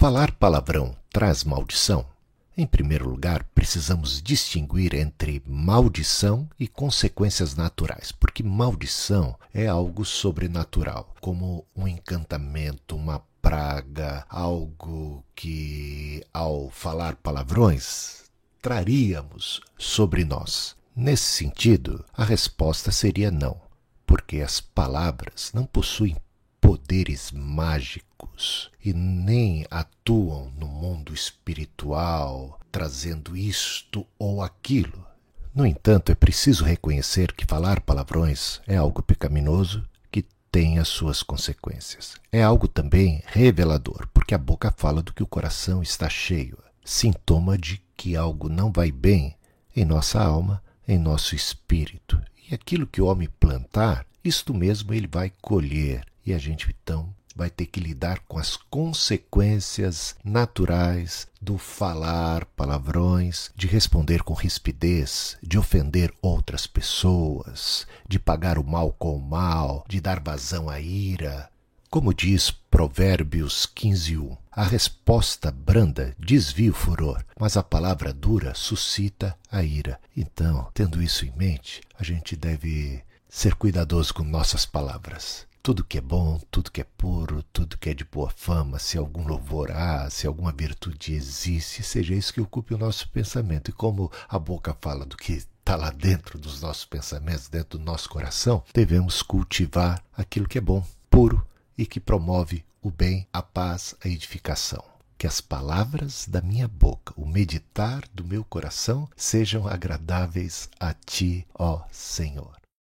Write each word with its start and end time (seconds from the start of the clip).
Falar 0.00 0.32
palavrão 0.32 0.96
traz 1.12 1.44
maldição? 1.44 2.06
Em 2.56 2.66
primeiro 2.66 3.06
lugar, 3.06 3.44
precisamos 3.54 4.22
distinguir 4.22 4.94
entre 4.94 5.42
maldição 5.46 6.48
e 6.58 6.66
consequências 6.66 7.54
naturais, 7.54 8.10
porque 8.10 8.42
maldição 8.42 9.38
é 9.52 9.66
algo 9.66 10.02
sobrenatural, 10.06 11.14
como 11.20 11.66
um 11.76 11.86
encantamento, 11.86 12.96
uma 12.96 13.22
praga, 13.42 14.24
algo 14.30 15.22
que, 15.34 16.24
ao 16.32 16.70
falar 16.70 17.16
palavrões, 17.16 18.22
traríamos 18.62 19.60
sobre 19.76 20.24
nós. 20.24 20.74
Nesse 20.96 21.30
sentido, 21.30 22.02
a 22.16 22.24
resposta 22.24 22.90
seria 22.90 23.30
não, 23.30 23.60
porque 24.06 24.40
as 24.40 24.62
palavras 24.62 25.50
não 25.52 25.66
possuem 25.66 26.16
poderes 26.70 27.32
mágicos 27.32 28.70
e 28.84 28.92
nem 28.92 29.66
atuam 29.72 30.52
no 30.56 30.68
mundo 30.68 31.12
espiritual, 31.12 32.60
trazendo 32.70 33.36
isto 33.36 34.06
ou 34.16 34.40
aquilo. 34.40 35.04
No 35.52 35.66
entanto, 35.66 36.12
é 36.12 36.14
preciso 36.14 36.62
reconhecer 36.62 37.32
que 37.32 37.44
falar 37.44 37.80
palavrões 37.80 38.60
é 38.68 38.76
algo 38.76 39.02
pecaminoso 39.02 39.84
que 40.12 40.24
tem 40.48 40.78
as 40.78 40.86
suas 40.86 41.24
consequências. 41.24 42.14
É 42.30 42.40
algo 42.40 42.68
também 42.68 43.20
revelador, 43.26 44.06
porque 44.14 44.32
a 44.32 44.38
boca 44.38 44.72
fala 44.76 45.02
do 45.02 45.12
que 45.12 45.24
o 45.24 45.26
coração 45.26 45.82
está 45.82 46.08
cheio, 46.08 46.56
sintoma 46.84 47.58
de 47.58 47.82
que 47.96 48.14
algo 48.14 48.48
não 48.48 48.70
vai 48.70 48.92
bem 48.92 49.34
em 49.74 49.84
nossa 49.84 50.22
alma, 50.22 50.62
em 50.86 51.00
nosso 51.00 51.34
espírito. 51.34 52.22
E 52.48 52.54
aquilo 52.54 52.86
que 52.86 53.02
o 53.02 53.06
homem 53.06 53.28
plantar, 53.40 54.06
isto 54.22 54.54
mesmo 54.54 54.94
ele 54.94 55.08
vai 55.08 55.32
colher 55.42 56.08
e 56.24 56.32
a 56.32 56.38
gente 56.38 56.74
então 56.82 57.14
vai 57.34 57.48
ter 57.48 57.66
que 57.66 57.80
lidar 57.80 58.20
com 58.28 58.38
as 58.38 58.56
consequências 58.56 60.14
naturais 60.24 61.26
do 61.40 61.56
falar 61.56 62.44
palavrões, 62.44 63.50
de 63.56 63.66
responder 63.66 64.22
com 64.22 64.34
rispidez, 64.34 65.38
de 65.42 65.58
ofender 65.58 66.12
outras 66.20 66.66
pessoas, 66.66 67.86
de 68.08 68.18
pagar 68.18 68.58
o 68.58 68.64
mal 68.64 68.92
com 68.92 69.16
o 69.16 69.20
mal, 69.22 69.84
de 69.88 70.00
dar 70.00 70.20
vazão 70.20 70.68
à 70.68 70.80
ira. 70.80 71.48
Como 71.88 72.14
diz 72.14 72.50
Provérbios 72.50 73.66
15:1, 73.66 74.36
a 74.52 74.62
resposta 74.62 75.50
branda 75.50 76.14
desvia 76.18 76.70
o 76.70 76.74
furor, 76.74 77.24
mas 77.38 77.56
a 77.56 77.62
palavra 77.62 78.12
dura 78.12 78.54
suscita 78.54 79.36
a 79.50 79.62
ira. 79.62 79.98
Então, 80.16 80.68
tendo 80.72 81.02
isso 81.02 81.24
em 81.24 81.32
mente, 81.36 81.80
a 81.98 82.04
gente 82.04 82.36
deve 82.36 83.02
ser 83.28 83.54
cuidadoso 83.54 84.12
com 84.14 84.22
nossas 84.22 84.66
palavras 84.66 85.48
tudo 85.62 85.84
que 85.84 85.98
é 85.98 86.00
bom, 86.00 86.40
tudo 86.50 86.70
que 86.70 86.80
é 86.80 86.84
puro, 86.84 87.42
tudo 87.52 87.76
que 87.76 87.90
é 87.90 87.94
de 87.94 88.04
boa 88.04 88.30
fama, 88.34 88.78
se 88.78 88.96
algum 88.96 89.26
louvor 89.26 89.70
há, 89.70 90.08
se 90.08 90.26
alguma 90.26 90.52
virtude 90.52 91.12
existe, 91.12 91.82
seja 91.82 92.14
isso 92.14 92.32
que 92.32 92.40
ocupe 92.40 92.74
o 92.74 92.78
nosso 92.78 93.08
pensamento. 93.10 93.70
E 93.70 93.74
como 93.74 94.10
a 94.28 94.38
boca 94.38 94.76
fala 94.80 95.04
do 95.04 95.16
que 95.16 95.32
está 95.32 95.76
lá 95.76 95.90
dentro 95.90 96.38
dos 96.38 96.62
nossos 96.62 96.84
pensamentos, 96.84 97.48
dentro 97.48 97.78
do 97.78 97.84
nosso 97.84 98.08
coração, 98.08 98.62
devemos 98.72 99.22
cultivar 99.22 100.02
aquilo 100.16 100.48
que 100.48 100.58
é 100.58 100.62
bom, 100.62 100.84
puro 101.10 101.46
e 101.76 101.86
que 101.86 102.00
promove 102.00 102.64
o 102.82 102.90
bem, 102.90 103.26
a 103.32 103.42
paz, 103.42 103.94
a 104.02 104.08
edificação. 104.08 104.82
Que 105.18 105.26
as 105.26 105.40
palavras 105.42 106.26
da 106.26 106.40
minha 106.40 106.66
boca, 106.66 107.12
o 107.14 107.26
meditar 107.26 108.02
do 108.14 108.24
meu 108.24 108.42
coração, 108.42 109.06
sejam 109.14 109.68
agradáveis 109.68 110.70
a 110.80 110.94
ti, 110.94 111.46
ó 111.54 111.82
Senhor. 111.92 112.59